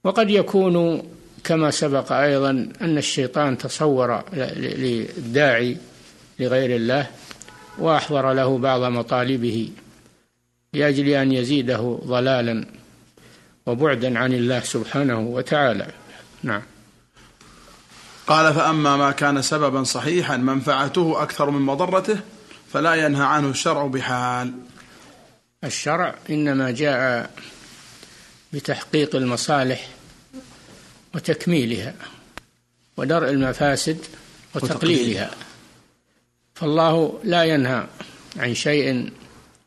وقد 0.04 0.30
يكون 0.30 1.04
كما 1.44 1.72
سبق 1.72 2.12
أيضا 2.12 2.50
أن 2.82 2.98
الشيطان 2.98 3.58
تصور 3.58 4.24
للداعي 4.34 5.78
لغير 6.40 6.75
الله 6.75 7.08
وأحضر 7.78 8.34
له 8.34 8.58
بعض 8.58 8.82
مطالبه 8.82 9.70
لأجل 10.74 11.10
أن 11.10 11.32
يزيده 11.32 12.00
ضلالا 12.06 12.66
وبعدا 13.66 14.20
عن 14.20 14.34
الله 14.34 14.60
سبحانه 14.60 15.20
وتعالى. 15.20 15.88
نعم. 16.44 16.62
قال 18.28 18.54
فأما 18.54 18.98
ما 18.98 19.12
كان 19.12 19.42
سببا 19.42 19.84
صحيحا 19.84 20.38
منفعته 20.38 21.24
أكثر 21.24 21.50
من 21.50 21.62
مضرته 21.62 22.20
فلا 22.74 22.94
ينهى 22.94 23.25
عنه 23.25 23.50
الشرع 23.50 23.88
بحال. 23.88 24.54
الشرع 25.63 26.15
إنما 26.29 26.72
جاء 26.72 27.32
بتحقيق 28.53 29.15
المصالح 29.15 29.88
وتكميلها 31.15 31.96
ودرء 32.98 33.29
المفاسد 33.29 33.98
وتقليلها. 34.55 35.32
فالله 36.55 37.20
لا 37.24 37.43
ينهى 37.43 37.88
عن 38.38 38.53
شيء 38.55 39.12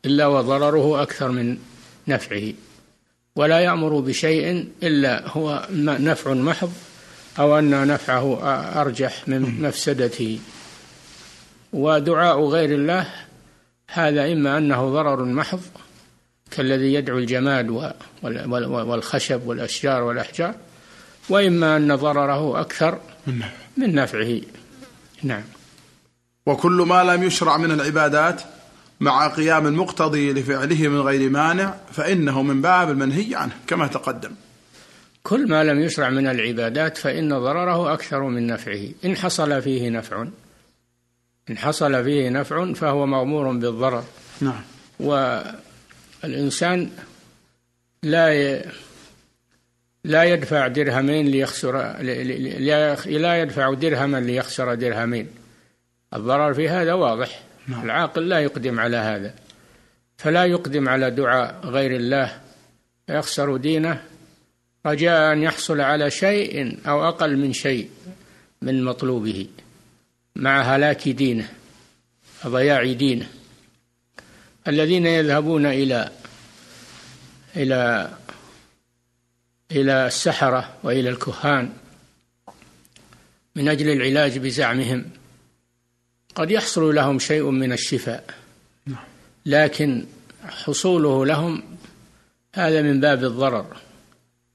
إلا 0.05 0.27
وضرره 0.27 1.01
أكثر 1.01 1.31
من 1.31 1.57
نفعه 2.07 2.53
ولا 3.35 3.59
يأمر 3.59 3.99
بشيء 3.99 4.67
إلا 4.83 5.27
هو 5.27 5.67
نفع 5.99 6.33
محض 6.33 6.71
أو 7.39 7.59
أن 7.59 7.87
نفعه 7.87 8.43
أرجح 8.81 9.27
من 9.27 9.61
مفسدته. 9.61 10.39
ودعاء 11.73 12.45
غير 12.45 12.75
الله 12.75 13.13
هذا 13.89 14.31
إما 14.31 14.57
أنه 14.57 14.89
ضرر 14.89 15.23
محض 15.25 15.61
كالذي 16.51 16.93
يدعو 16.93 17.17
الجماد 17.17 17.69
والخشب 18.69 19.47
والأشجار 19.47 20.03
والأحجار 20.03 20.55
وإما 21.29 21.77
أن 21.77 21.95
ضرره 21.95 22.61
أكثر 22.61 22.99
من 23.77 23.95
نفعه. 23.95 24.41
نعم. 25.23 25.43
وكل 26.45 26.71
ما 26.71 27.03
لم 27.03 27.23
يشرع 27.23 27.57
من 27.57 27.71
العبادات 27.71 28.41
مع 28.99 29.27
قيام 29.27 29.67
المقتضي 29.67 30.33
لفعله 30.33 30.87
من 30.87 31.01
غير 31.01 31.29
مانع 31.29 31.73
فإنه 31.91 32.41
من 32.41 32.61
باب 32.61 32.89
المنهي 32.89 33.35
عنه 33.35 33.53
كما 33.67 33.87
تقدم. 33.87 34.31
كل 35.23 35.49
ما 35.49 35.63
لم 35.63 35.81
يشرع 35.81 36.09
من 36.09 36.27
العبادات 36.27 36.97
فإن 36.97 37.29
ضرره 37.39 37.93
أكثر 37.93 38.23
من 38.23 38.47
نفعه. 38.47 38.89
إن 39.05 39.17
حصل 39.17 39.61
فيه 39.61 39.89
نفع 39.89 40.27
إن 41.49 41.57
حصل 41.57 42.03
فيه 42.03 42.29
نفع 42.29 42.73
فهو 42.73 43.05
مغمور 43.05 43.51
بالضرر. 43.51 44.03
نعم. 44.41 44.61
والإنسان 46.23 46.91
لا. 48.03 48.61
لا 50.03 50.23
يدفع 50.23 50.67
درهمين 50.67 51.27
ليخسر 51.27 52.01
لا 53.07 53.41
يدفع 53.41 53.73
درهما 53.73 54.17
ليخسر 54.17 54.73
درهمين. 54.73 55.27
الضرر 56.13 56.53
في 56.53 56.69
هذا 56.69 56.93
واضح. 56.93 57.41
نعم. 57.67 57.85
العاقل 57.85 58.29
لا 58.29 58.39
يقدم 58.39 58.79
على 58.79 58.97
هذا. 58.97 59.33
فلا 60.17 60.45
يقدم 60.45 60.89
على 60.89 61.11
دعاء 61.11 61.61
غير 61.65 61.95
الله. 61.95 62.41
يخسر 63.09 63.57
دينه. 63.57 64.03
رجاء 64.85 65.33
أن 65.33 65.41
يحصل 65.43 65.81
على 65.81 66.11
شيء 66.11 66.79
أو 66.87 67.07
أقل 67.07 67.37
من 67.37 67.53
شيء 67.53 67.89
من 68.61 68.83
مطلوبه. 68.83 69.47
مع 70.35 70.61
هلاك 70.61 71.09
دينه. 71.09 71.49
وضياع 72.45 72.93
دينه. 72.93 73.27
الذين 74.67 75.05
يذهبون 75.05 75.65
إلى 75.65 76.11
إلى 77.55 78.11
إلى 79.71 80.07
السحرة 80.07 80.77
وإلى 80.83 81.09
الكهان 81.09 81.73
من 83.55 83.69
أجل 83.69 83.89
العلاج 83.89 84.37
بزعمهم. 84.37 85.05
قد 86.35 86.51
يحصل 86.51 86.95
لهم 86.95 87.19
شيء 87.19 87.49
من 87.49 87.73
الشفاء 87.73 88.25
لكن 89.45 90.05
حصوله 90.45 91.25
لهم 91.25 91.63
هذا 92.53 92.81
من 92.81 92.99
باب 92.99 93.23
الضرر 93.23 93.77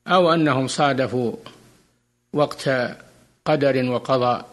أو 0.06 0.32
أنهم 0.32 0.68
صادفوا 0.68 1.36
وقت 2.32 2.70
قدر 3.44 3.84
وقضاء. 3.84 4.52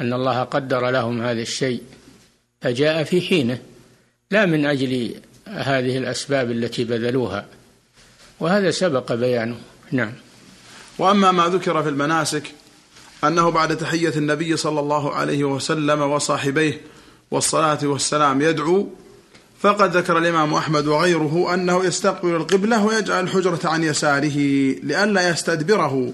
أن 0.00 0.12
الله 0.12 0.42
قدر 0.42 0.90
لهم 0.90 1.22
هذا 1.22 1.42
الشيء 1.42 1.82
فجاء 2.60 3.04
في 3.04 3.20
حينه. 3.20 3.71
لا 4.32 4.46
من 4.46 4.66
أجل 4.66 5.14
هذه 5.46 5.98
الأسباب 5.98 6.50
التي 6.50 6.84
بذلوها 6.84 7.46
وهذا 8.40 8.70
سبق 8.70 9.12
بيانه. 9.12 9.56
نعم. 9.90 10.12
وأما 10.98 11.32
ما 11.32 11.48
ذكر 11.48 11.82
في 11.82 11.88
المناسك 11.88 12.52
أنه 13.24 13.50
بعد 13.50 13.76
تحية 13.76 14.12
النبي 14.16 14.56
صلى 14.56 14.80
الله 14.80 15.14
عليه 15.14 15.44
وسلم 15.44 16.02
وصاحبيه 16.02 16.80
والصلاة 17.30 17.78
والسلام 17.82 18.42
يدعو 18.42 18.88
فقد 19.60 19.96
ذكر 19.96 20.18
الإمام 20.18 20.54
أحمد 20.54 20.86
وغيره 20.86 21.54
أنه 21.54 21.84
يستقبل 21.84 22.36
القبلة 22.36 22.84
ويجعل 22.84 23.24
الحجرة 23.24 23.60
عن 23.64 23.84
يساره 23.84 24.36
لئلا 24.82 25.28
يستدبره 25.28 26.12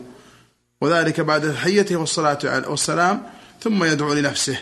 وذلك 0.81 1.21
بعد 1.21 1.53
تحيته 1.53 1.97
والصلاة 1.97 2.69
والسلام 2.71 3.23
ثم 3.61 3.85
يدعو 3.85 4.13
لنفسه. 4.13 4.59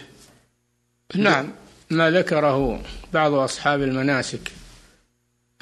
نعم. 1.14 1.65
ما 1.90 2.10
ذكره 2.10 2.82
بعض 3.12 3.32
أصحاب 3.32 3.82
المناسك 3.82 4.52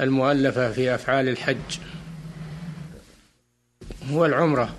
المؤلفة 0.00 0.72
في 0.72 0.94
أفعال 0.94 1.28
الحج 1.28 1.78
هو 4.10 4.26
العمرة 4.26 4.76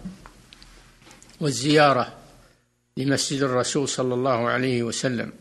والزيارة 1.42 2.14
لمسجد 2.98 3.42
الرسول 3.42 3.88
صلى 3.90 4.14
الله 4.14 4.48
عليه 4.50 4.84
وسلم 4.84 5.32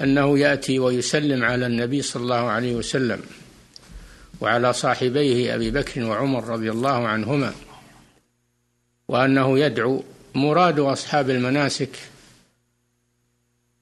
أنه 0.00 0.38
يأتي 0.38 0.78
ويسلم 0.78 1.44
على 1.44 1.66
النبي 1.66 2.02
صلى 2.02 2.22
الله 2.22 2.50
عليه 2.50 2.74
وسلم 2.74 3.22
وعلى 4.40 4.72
صاحبيه 4.72 5.54
أبي 5.54 5.70
بكر 5.70 6.04
وعمر 6.04 6.48
رضي 6.48 6.70
الله 6.70 7.08
عنهما 7.08 7.54
وأنه 9.08 9.58
يدعو 9.58 10.04
مراد 10.34 10.78
أصحاب 10.78 11.30
المناسك 11.30 11.90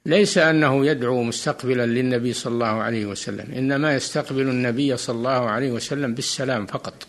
ليس 0.09 0.39
أنه 0.39 0.87
يدعو 0.87 1.23
مستقبلا 1.23 1.87
للنبي 1.87 2.33
صلى 2.33 2.53
الله 2.53 2.67
عليه 2.67 3.07
وسلم 3.07 3.53
إنما 3.53 3.95
يستقبل 3.95 4.49
النبي 4.49 4.97
صلى 4.97 5.17
الله 5.17 5.51
عليه 5.51 5.71
وسلم 5.71 6.15
بالسلام 6.15 6.67
فقط. 6.67 7.07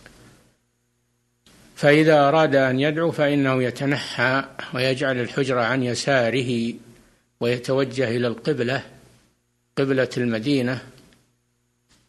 فإذا 1.75 2.27
أراد 2.27 2.55
أن 2.55 2.79
يدعو 2.79 3.12
فإنه 3.12 3.63
يتنحى 3.63 4.43
ويجعل 4.73 5.19
الحجرة 5.19 5.62
عن 5.62 5.83
يساره 5.83 6.73
ويتوجه 7.39 8.07
إلى 8.17 8.27
القبلة 8.27 8.83
قبلة 9.77 10.09
المدينة 10.17 10.81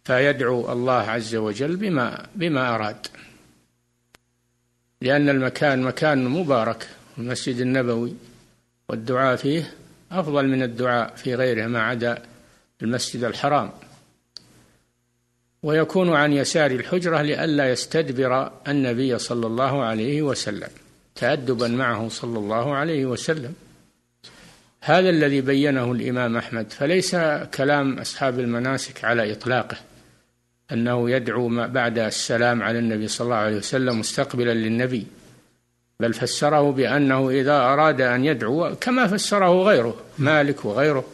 فيدعو 0.05 0.72
الله 0.72 0.92
عز 0.92 1.35
وجل 1.35 1.76
بما 1.76 2.26
بما 2.35 2.74
أراد. 2.74 3.07
لأن 5.03 5.29
المكان 5.29 5.83
مكان 5.83 6.24
مبارك 6.24 6.88
المسجد 7.18 7.57
النبوي 7.57 8.14
والدعاء 8.88 9.37
فيه 9.37 9.74
أفضل 10.12 10.49
من 10.49 10.62
الدعاء 10.62 11.14
في 11.16 11.35
غيره 11.35 11.66
ما 11.66 11.83
عدا 11.83 12.23
المسجد 12.83 13.25
الحرام. 13.25 13.70
ويكون 15.62 16.12
عن 16.14 16.33
يسار 16.33 16.70
الحجرة 16.70 17.23
لئلا 17.23 17.70
يستدبر 17.70 18.53
النبي 18.68 19.18
صلى 19.18 19.46
الله 19.46 19.85
عليه 19.85 20.23
وسلم 20.23 20.68
تأدبا 21.14 21.68
معه 21.68 22.09
صلى 22.09 22.38
الله 22.38 22.75
عليه 22.75 23.07
وسلم. 23.07 23.55
هذا 24.81 25.11
الذي 25.11 25.40
بينه 25.40 25.92
الإمام 25.92 26.37
أحمد 26.37 26.73
فليس 26.73 27.16
كلام 27.55 27.99
أصحاب 27.99 28.40
المناسك 28.40 29.05
على 29.05 29.33
إطلاقه 29.33 29.77
أنه 30.73 31.11
يدعو 31.11 31.49
بعد 31.49 31.99
السلام 31.99 32.62
على 32.62 32.79
النبي 32.79 33.09
صلى 33.09 33.25
الله 33.25 33.37
عليه 33.37 33.57
وسلم 33.57 33.99
مستقبلا 33.99 34.55
للنبي. 34.55 35.07
بل 36.01 36.13
فسره 36.13 36.73
بأنه 36.73 37.31
إذا 37.31 37.57
أراد 37.57 38.01
أن 38.01 38.25
يدعو 38.25 38.75
كما 38.81 39.07
فسره 39.07 39.63
غيره 39.63 39.95
مالك 40.19 40.65
وغيره 40.65 41.05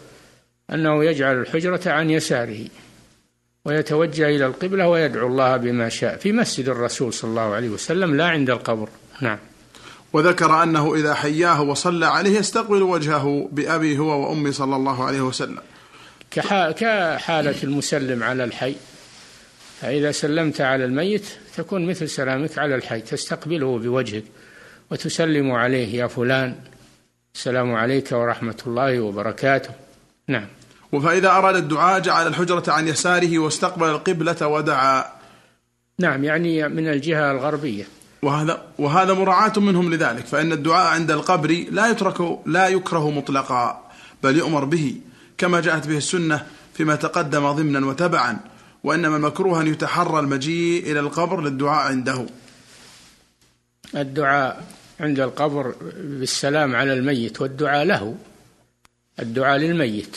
أنه 0.73 1.05
يجعل 1.05 1.41
الحجرة 1.41 1.81
عن 1.87 2.11
يساره 2.11 2.65
ويتوجه 3.65 4.29
إلى 4.29 4.47
القبلة 4.47 4.89
ويدعو 4.89 5.27
الله 5.27 5.57
بما 5.57 5.89
شاء 5.89 6.17
في 6.17 6.33
مسجد 6.33 6.69
الرسول 6.69 7.13
صلى 7.13 7.31
الله 7.31 7.55
عليه 7.55 7.69
وسلم 7.69 8.17
لا 8.17 8.27
عند 8.27 8.51
القبر. 8.51 8.89
نعم. 9.21 9.39
وذكر 10.13 10.63
أنه 10.63 10.95
إذا 10.95 11.15
حياه 11.15 11.63
وصلى 11.63 12.07
عليه 12.07 12.39
يستقبل 12.39 12.83
وجهه 12.83 13.49
بأبي 13.53 13.99
هو 13.99 14.29
وأمي 14.29 14.53
صلى 14.53 14.77
الله 14.77 15.05
عليه 15.05 15.21
وسلم. 15.21 15.59
كحالة 16.31 17.63
المسلم 17.63 18.23
على 18.23 18.45
الحي 18.45 18.77
فإذا 19.81 20.13
سلمت 20.13 20.61
على 20.61 20.85
الميت 20.85 21.27
تكون 21.57 21.87
مثل 21.87 22.09
سلامك 22.09 22.59
على 22.59 22.75
الحي 22.75 23.01
تستقبله 23.01 23.79
بوجهك. 23.79 24.25
وتسلم 24.91 25.51
عليه 25.53 25.95
يا 25.95 26.07
فلان 26.07 26.55
السلام 27.35 27.75
عليك 27.75 28.13
ورحمة 28.13 28.57
الله 28.67 29.01
وبركاته. 29.01 29.71
نعم. 30.29 30.47
فإذا 30.93 31.31
أراد 31.31 31.57
الدعاء 31.57 32.01
جعل 32.01 32.27
الحجرة 32.27 32.73
عن 32.73 32.89
يساره 32.89 33.39
واستقبل 33.39 33.89
القبلة 33.89 34.47
ودعا. 34.47 35.05
نعم 35.99 36.25
يعني 36.25 36.69
من 36.69 36.89
الجهة 36.89 37.31
الغربية. 37.31 37.85
وهذا 38.23 38.63
وهذا 38.79 39.15
مراعاة 39.15 39.53
منهم 39.57 39.95
لذلك 39.95 40.27
فإن 40.27 40.53
الدعاء 40.53 40.95
عند 40.95 41.11
القبر 41.11 41.65
لا 41.71 41.91
يترك 41.91 42.39
لا 42.47 42.69
يكره 42.69 43.11
مطلقا 43.11 43.91
بل 44.23 44.37
يؤمر 44.37 44.65
به 44.65 44.95
كما 45.39 45.61
جاءت 45.61 45.87
به 45.87 45.97
السنة 45.97 46.47
فيما 46.75 46.95
تقدم 46.95 47.53
ضمنا 47.53 47.87
وتبعا 47.87 48.39
وإنما 48.85 49.17
المكروه 49.17 49.61
أن 49.61 49.67
يتحرى 49.67 50.21
المجيء 50.21 50.91
إلى 50.91 51.01
القبر 51.01 51.41
للدعاء 51.41 51.87
عنده. 51.87 52.27
الدعاء 53.95 54.65
عند 55.01 55.21
القبر 55.21 55.75
بالسلام 55.95 56.77
على 56.77 56.93
الميت 56.93 57.41
والدعاء 57.41 57.85
له 57.85 58.17
الدعاء 59.19 59.59
للميت. 59.59 60.17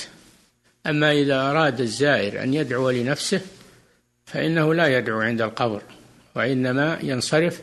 أما 0.87 1.11
إذا 1.11 1.41
أراد 1.41 1.81
الزائر 1.81 2.43
أن 2.43 2.53
يدعو 2.53 2.89
لنفسه 2.89 3.41
فإنه 4.25 4.73
لا 4.73 4.97
يدعو 4.97 5.21
عند 5.21 5.41
القبر 5.41 5.81
وإنما 6.35 6.99
ينصرف 7.03 7.61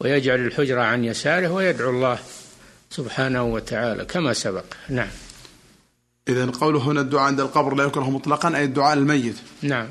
ويجعل 0.00 0.46
الحجرة 0.46 0.82
عن 0.82 1.04
يساره 1.04 1.48
ويدعو 1.48 1.90
الله 1.90 2.18
سبحانه 2.90 3.44
وتعالى 3.44 4.04
كما 4.04 4.32
سبق. 4.32 4.64
نعم. 4.88 5.08
إذا 6.28 6.46
قوله 6.46 6.78
هنا 6.78 7.00
الدعاء 7.00 7.24
عند 7.24 7.40
القبر 7.40 7.74
لا 7.74 7.84
يكره 7.84 8.10
مطلقا 8.10 8.56
أي 8.56 8.64
الدعاء 8.64 8.96
للميت. 8.96 9.36
نعم. 9.62 9.88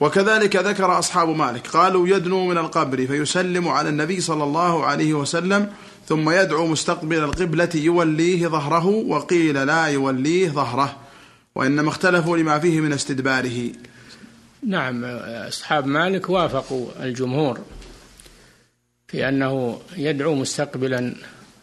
وكذلك 0.00 0.56
ذكر 0.56 0.98
أصحاب 0.98 1.28
مالك. 1.28 1.66
قالوا 1.66 2.08
يدنو 2.08 2.46
من 2.46 2.58
القبر 2.58 3.06
فيسلم 3.06 3.68
على 3.68 3.88
النبي 3.88 4.20
صلى 4.20 4.44
الله 4.44 4.86
عليه 4.86 5.14
وسلم 5.14 5.72
ثم 6.06 6.30
يدعو 6.30 6.66
مستقبل 6.66 7.18
القبلة 7.18 7.68
يوليه 7.74 8.46
ظهره 8.46 8.86
وقيل 8.86 9.66
لا 9.66 9.86
يوليه 9.86 10.48
ظهره 10.48 10.96
وإنما 11.54 11.88
اختلفوا 11.88 12.36
لما 12.36 12.58
فيه 12.58 12.80
من 12.80 12.92
استدباره. 12.92 13.72
نعم 14.66 15.04
أصحاب 15.48 15.86
مالك 15.86 16.30
وافقوا 16.30 16.88
الجمهور 17.02 17.58
في 19.08 19.28
أنه 19.28 19.80
يدعو 19.96 20.34
مستقبلا 20.34 21.14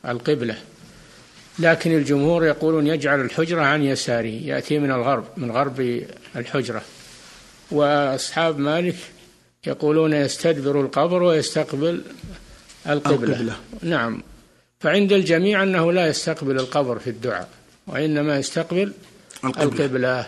القبلة 0.07 0.57
لكن 1.59 1.91
الجمهور 1.91 2.45
يقولون 2.45 2.87
يجعل 2.87 3.21
الحجرة 3.21 3.61
عن 3.61 3.83
يساره 3.83 4.27
يأتي 4.27 4.79
من 4.79 4.91
الغرب 4.91 5.25
من 5.37 5.51
غرب 5.51 6.05
الحجرة. 6.35 6.81
وأصحاب 7.75 8.59
مالك 8.59 8.95
يقولون 9.67 10.13
يستدبر 10.13 10.81
القبر 10.81 11.23
ويستقبل 11.23 12.01
القبلة, 12.89 13.33
القبلة. 13.33 13.55
نعم. 13.81 14.21
فعند 14.79 15.13
الجميع 15.13 15.63
أنه 15.63 15.91
لا 15.91 16.07
يستقبل 16.07 16.59
القبر 16.59 16.99
في 16.99 17.09
الدعاء 17.09 17.49
وإنما 17.87 18.37
يستقبل 18.37 18.93
القبلة, 19.43 19.63
القبلة. 19.63 20.27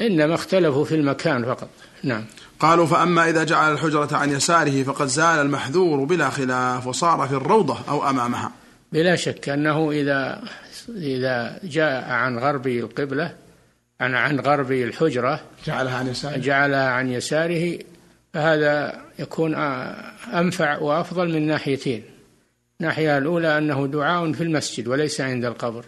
إنما 0.00 0.34
اختلفوا 0.34 0.84
في 0.84 0.94
المكان 0.94 1.44
فقط. 1.44 1.68
نعم. 2.02 2.24
قالوا 2.60 2.86
فأما 2.86 3.30
إذا 3.30 3.44
جعل 3.44 3.72
الحجرة 3.72 4.16
عن 4.16 4.32
يساره 4.32 4.82
فقد 4.82 5.06
زال 5.06 5.38
المحذور 5.38 6.04
بلا 6.04 6.30
خلاف 6.30 6.86
وصار 6.86 7.28
في 7.28 7.34
الروضة 7.34 7.78
أو 7.88 8.10
أمامها. 8.10 8.52
بلا 8.92 9.16
شك 9.16 9.48
أنه 9.48 9.90
إذا 9.90 10.42
إذا 10.88 11.60
جاء 11.64 12.10
عن 12.10 12.38
غرب 12.38 12.66
القبلة 12.66 13.34
عن 14.00 14.14
عن 14.14 14.40
غرب 14.40 14.72
الحجرة 14.72 15.40
جعلها 15.66 15.96
عن 15.96 16.08
يساره. 16.08 16.36
جعلها 16.36 16.88
عن 16.88 17.12
يساره 17.12 17.78
فهذا 18.34 19.00
يكون 19.18 19.54
أنفع 20.34 20.78
وأفضل 20.78 21.32
من 21.32 21.46
ناحيتين. 21.46 22.02
الناحية 22.80 23.18
الأولى 23.18 23.58
أنه 23.58 23.86
دعاء 23.86 24.32
في 24.32 24.42
المسجد 24.42 24.88
وليس 24.88 25.20
عند 25.20 25.44
القبر. 25.44 25.84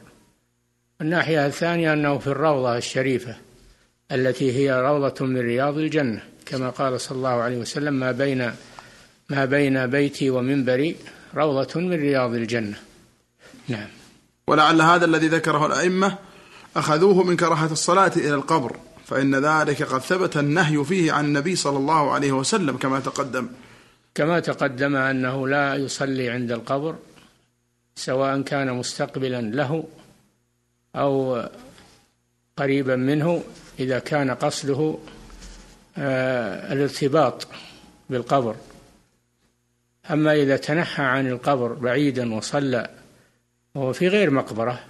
الناحية 1.00 1.46
الثانية 1.46 1.92
أنه 1.92 2.18
في 2.18 2.26
الروضة 2.26 2.76
الشريفة 2.76 3.36
التي 4.12 4.52
هي 4.52 4.80
روضة 4.80 5.26
من 5.26 5.40
رياض 5.40 5.78
الجنة. 5.78 6.22
كما 6.46 6.70
قال 6.70 7.00
صلى 7.00 7.16
الله 7.16 7.42
عليه 7.42 7.56
وسلم 7.58 7.94
ما 7.94 8.12
بين 8.12 8.52
ما 9.28 9.44
بين 9.44 9.86
بيتي 9.86 10.30
ومنبري 10.30 10.96
روضة 11.34 11.80
من 11.80 11.92
رياض 11.92 12.34
الجنة. 12.34 12.76
نعم. 13.68 13.88
ولعل 14.46 14.80
هذا 14.80 15.04
الذي 15.04 15.28
ذكره 15.28 15.66
الأئمة 15.66 16.18
أخذوه 16.76 17.24
من 17.24 17.36
كراهة 17.36 17.72
الصلاة 17.72 18.12
إلى 18.16 18.34
القبر 18.34 18.76
فإن 19.06 19.34
ذلك 19.34 19.82
قد 19.82 20.00
ثبت 20.00 20.36
النهي 20.36 20.84
فيه 20.84 21.12
عن 21.12 21.24
النبي 21.24 21.56
صلى 21.56 21.78
الله 21.78 22.12
عليه 22.12 22.32
وسلم 22.32 22.76
كما 22.76 23.00
تقدم. 23.00 23.48
كما 24.14 24.40
تقدم 24.40 24.96
أنه 24.96 25.48
لا 25.48 25.74
يصلي 25.74 26.30
عند 26.30 26.52
القبر 26.52 26.96
سواء 27.96 28.42
كان 28.42 28.72
مستقبلا 28.72 29.40
له 29.40 29.84
أو 30.96 31.42
قريبا 32.56 32.96
منه 32.96 33.42
إذا 33.80 33.98
كان 33.98 34.30
قصده 34.30 34.98
آه، 35.98 36.72
الارتباط 36.72 37.46
بالقبر. 38.10 38.56
أما 40.10 40.34
إذا 40.34 40.56
تنحى 40.56 41.02
عن 41.02 41.26
القبر 41.26 41.72
بعيدا 41.72 42.34
وصلى 42.34 42.90
وهو 43.74 43.92
في 43.92 44.08
غير 44.08 44.30
مقبرة 44.30 44.89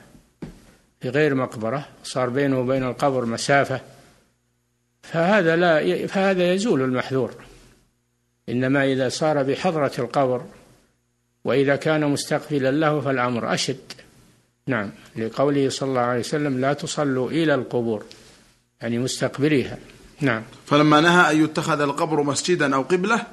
في 1.01 1.09
غير 1.09 1.35
مقبرة 1.35 1.89
صار 2.05 2.29
بينه 2.29 2.61
وبين 2.61 2.85
القبر 2.85 3.25
مسافة. 3.25 3.81
فهذا 5.03 5.57
لا 5.57 6.07
فهذا 6.07 6.53
يزول 6.53 6.83
المحذور. 6.83 7.35
إنما 8.49 8.85
إذا 8.85 9.09
صار 9.09 9.43
بحضرة 9.43 9.93
القبر 9.99 10.45
وإذا 11.45 11.77
كان 11.77 12.11
مستقبلا 12.11 12.71
له 12.71 13.01
فالأمر 13.01 13.55
أشد. 13.55 13.93
نعم 14.67 14.91
لقوله 15.17 15.69
صلى 15.69 15.89
الله 15.89 16.01
عليه 16.01 16.21
وسلم 16.21 16.61
لا 16.61 16.73
تصلوا 16.73 17.31
إلى 17.31 17.55
القبور 17.55 18.05
يعني 18.81 18.99
مستقبليها. 18.99 19.79
نعم. 20.21 20.43
فلما 20.67 21.01
نهى 21.01 21.33
أن 21.33 21.45
يتخذ 21.45 21.81
القبر 21.81 22.23
مسجدا 22.23 22.75
أو 22.75 22.83
قبلة 22.83 23.27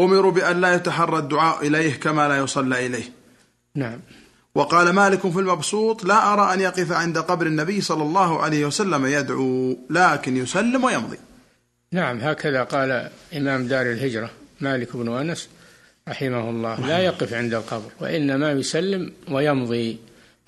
أمروا 0.00 0.32
بأن 0.32 0.60
لا 0.60 0.74
يتحرى 0.74 1.18
الدعاء 1.18 1.66
إليه 1.66 1.94
كما 1.94 2.28
لا 2.28 2.36
يصلى 2.36 2.86
إليه. 2.86 3.04
نعم. 3.74 4.00
وقال 4.54 4.90
مالك 4.90 5.20
في 5.20 5.38
المبسوط 5.38 6.04
لا 6.04 6.32
أرى 6.32 6.54
أن 6.54 6.60
يقف 6.60 6.92
عند 6.92 7.18
قبر 7.18 7.46
النبي 7.46 7.80
صلى 7.80 8.02
الله 8.02 8.42
عليه 8.42 8.66
وسلم 8.66 9.06
يدعو 9.06 9.78
لكن 9.90 10.36
يسلم 10.36 10.84
ويمضي. 10.84 11.18
نعم 11.92 12.20
هكذا 12.20 12.62
قال 12.62 13.10
إمام 13.36 13.66
دار 13.66 13.86
الهجرة 13.92 14.30
مالك 14.60 14.96
بن 14.96 15.12
أنس 15.16 15.48
رحمه 16.08 16.50
الله 16.50 16.86
لا 16.86 16.98
يقف 16.98 17.34
عند 17.34 17.54
القبر 17.54 17.90
وإنما 18.00 18.52
يسلم 18.52 19.12
ويمضي. 19.30 19.98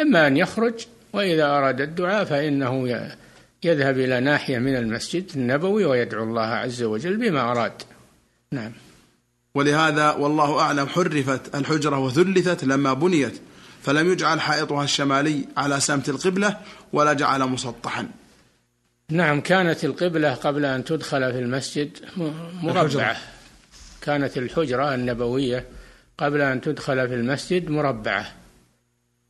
إما 0.01 0.27
أن 0.27 0.37
يخرج 0.37 0.75
وإذا 1.13 1.47
أراد 1.47 1.81
الدعاء 1.81 2.25
فإنه 2.25 2.89
يذهب 3.65 3.99
إلى 3.99 4.21
ناحية 4.21 4.59
من 4.59 4.77
المسجد 4.77 5.31
النبوي 5.37 5.85
ويدعو 5.85 6.25
الله 6.25 6.47
عز 6.47 6.83
وجل 6.83 7.17
بما 7.17 7.51
أراد. 7.51 7.83
نعم. 8.53 8.73
ولهذا 9.55 10.13
والله 10.13 10.61
أعلم 10.61 10.87
حرفت 10.87 11.55
الحجرة 11.55 11.99
وثلثت 11.99 12.65
لما 12.65 12.93
بنيت. 12.93 13.41
فلم 13.85 14.13
يجعل 14.13 14.41
حائطها 14.41 14.85
الشمالي 14.85 15.45
على 15.57 15.81
سمت 15.81 16.09
القبلة 16.09 16.59
ولا 16.93 17.13
جعل 17.13 17.41
مسطحا. 17.41 18.09
نعم 19.11 19.41
كانت 19.41 19.85
القبلة 19.85 20.35
قبل 20.35 20.65
أن 20.65 20.85
تدخل 20.85 21.33
في 21.33 21.39
المسجد 21.39 21.91
مربعة. 22.63 23.17
كانت 24.01 24.39
الحجرة 24.39 24.95
النبوية 24.95 25.67
قبل 26.19 26.41
أن 26.41 26.61
تدخل 26.61 27.09
في 27.09 27.15
المسجد 27.15 27.71
مربعة. 27.71 28.33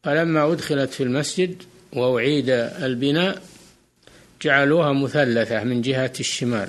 فلما 0.02 0.52
أدخلت 0.52 0.90
في 0.90 1.02
المسجد 1.02 1.62
وأعيد 1.92 2.48
البناء 2.50 3.42
جعلوها 4.42 4.92
مثلثة 4.92 5.64
من 5.64 5.82
جهة 5.82 6.12
الشمال. 6.20 6.68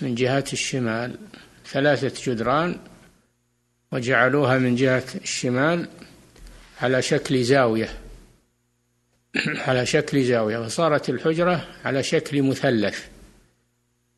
من 0.00 0.14
جهة 0.14 0.44
الشمال 0.52 1.16
ثلاثة 1.66 2.32
جدران 2.32 2.78
وجعلوها 3.92 4.58
من 4.58 4.76
جهة 4.76 5.04
الشمال 5.22 5.88
على 6.82 7.02
شكل 7.02 7.42
زاوية. 7.42 7.88
على 9.66 9.86
شكل 9.86 10.24
زاوية. 10.24 10.58
وصارت 10.58 11.08
الحجرة 11.08 11.68
على 11.84 12.02
شكل 12.02 12.42
مثلث 12.42 13.04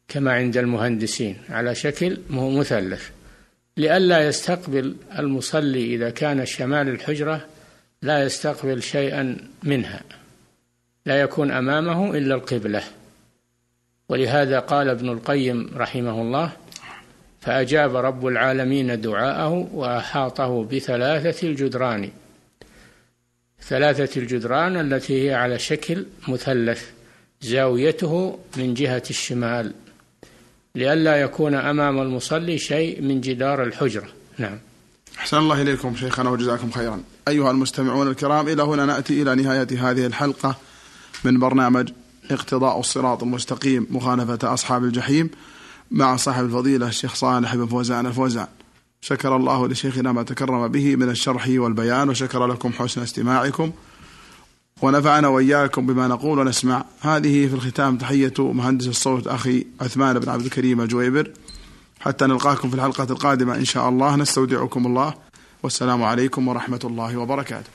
كما 0.09 0.33
عند 0.33 0.57
المهندسين. 0.57 1.39
على 1.49 1.75
شكل 1.75 2.19
مثلث. 2.31 3.11
لئلا 3.77 4.27
يستقبل 4.27 4.97
المصلي 5.19 5.95
إذا 5.95 6.11
كان 6.11 6.47
شمال 6.47 6.89
الحجرة 6.89 7.47
لا 8.03 8.25
يستقبل 8.25 8.83
شيئا 8.83 9.37
منها. 9.63 10.01
لا 11.07 11.21
يكون 11.21 11.51
أمامه 11.51 12.17
إلا 12.17 12.35
القبلة. 12.35 12.83
ولهذا 14.09 14.59
قال 14.59 14.89
ابن 14.89 15.09
القيم 15.09 15.71
رحمه 15.77 16.23
الله 16.23 16.53
فأجاب 17.41 17.97
رب 17.97 18.27
العالمين 18.27 19.01
دعاءه 19.01 19.69
وأحاطه 19.75 20.65
بثلاثة 20.65 21.49
الجدران. 21.49 22.11
ثلاثة 23.69 24.21
الجدران 24.21 24.93
التي 24.93 25.25
هي 25.29 25.35
على 25.35 25.59
شكل 25.59 26.07
مثلث 26.29 26.85
زاويته 27.41 28.39
من 28.57 28.75
جهة 28.75 29.03
الشمال. 29.11 29.75
لئلا 30.75 31.17
يكون 31.17 31.55
أمام 31.55 32.01
المصلي 32.01 32.59
شيء 32.59 33.03
من 33.03 33.21
جدار 33.21 33.65
الحجرة. 33.65 34.09
نعم. 34.39 34.59
أحسن 35.19 35.37
الله 35.37 35.63
إليكم 35.63 35.97
شيخنا 35.97 36.31
وجزاكم 36.31 36.71
خيرا. 36.71 37.03
أيها 37.29 37.51
المستمعون 37.51 38.09
الكرام 38.09 38.49
إلى 38.49 38.63
هنا 38.63 38.87
نأتي 38.87 39.23
إلى 39.23 39.35
نهاية 39.35 39.91
هذه 39.91 40.07
الحلقة 40.07 40.57
من 41.25 41.39
برنامج 41.39 41.91
اقتضاء 42.31 42.81
الصراط 42.81 43.23
المستقيم 43.23 43.87
مخالفة 43.91 44.55
أصحاب 44.55 44.85
الجحيم 44.85 45.31
مع 45.91 46.17
صاحب 46.17 46.45
الفضيلة 46.45 46.89
الشيخ 46.89 47.15
صالح 47.15 47.55
بن 47.55 47.67
فوزان 47.67 48.07
الفوزان. 48.07 48.47
شكر 49.01 49.37
الله 49.37 49.69
لشيخنا 49.69 50.13
ما 50.13 50.23
تكرم 50.23 50.69
به 50.69 50.97
من 50.97 51.09
الشرح 51.09 51.49
والبيان 51.49 52.09
وشكر 52.09 52.47
لكم 52.47 52.73
حسن 52.73 53.03
استماعكم 53.03 53.71
ونفعنا 54.83 55.29
وإياكم 55.29 55.87
بما 55.87 56.09
نقول 56.09 56.39
ونسمع. 56.39 56.85
هذه 57.01 57.47
في 57.49 57.55
الختام 57.55 57.97
تحية 57.99 58.35
مهندس 58.39 58.89
الصوت 58.89 59.27
أخي 59.27 59.67
عثمان 59.81 60.19
بن 60.19 60.29
عبد 60.29 60.45
الكريم 60.45 60.81
الجويبر 60.81 61.31
حتى 62.01 62.27
نلقاكم 62.27 62.71
في 62.71 62.75
الحلقة 62.75 63.07
القادمة 63.11 63.55
إن 63.55 63.65
شاء 63.65 63.89
الله. 63.89 64.17
نستودعكم 64.17 64.87
الله. 64.87 65.15
والسلام 65.63 66.03
عليكم 66.03 66.49
ورحمة 66.49 66.81
الله 66.85 67.17
وبركاته. 67.17 67.71